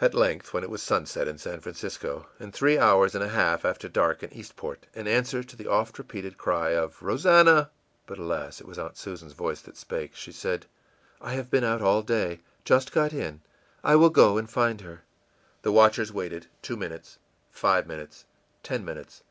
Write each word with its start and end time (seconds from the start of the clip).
At 0.00 0.14
length, 0.14 0.54
when 0.54 0.62
it 0.64 0.70
was 0.70 0.82
sunset 0.82 1.28
in 1.28 1.36
San 1.36 1.60
Francisco, 1.60 2.26
and 2.40 2.54
three 2.54 2.78
hours 2.78 3.14
and 3.14 3.22
a 3.22 3.28
half 3.28 3.66
after 3.66 3.86
dark 3.86 4.22
in 4.22 4.32
Eastport, 4.32 4.86
an 4.94 5.06
answer 5.06 5.42
to 5.44 5.56
the 5.56 5.66
oft 5.66 5.98
repeated 5.98 6.38
cry 6.38 6.70
of 6.70 7.00
ìRosannah!î 7.00 7.68
But, 8.06 8.16
alas, 8.18 8.62
it 8.62 8.66
was 8.66 8.78
Aunt 8.78 8.96
Susan's 8.96 9.34
voice 9.34 9.60
that 9.60 9.76
spake. 9.76 10.16
She 10.16 10.32
said: 10.32 10.64
ìI 11.20 11.34
have 11.34 11.50
been 11.50 11.64
out 11.64 11.82
all 11.82 12.00
day; 12.00 12.40
just 12.64 12.92
got 12.92 13.12
in. 13.12 13.42
I 13.84 13.94
will 13.94 14.08
go 14.08 14.38
and 14.38 14.48
find 14.50 14.80
her.î 14.80 15.00
The 15.60 15.72
watchers 15.72 16.10
waited 16.10 16.46
two 16.62 16.78
minutes 16.78 17.18
five 17.50 17.86
minutes 17.86 18.24
ten 18.62 18.86
minutes. 18.86 19.22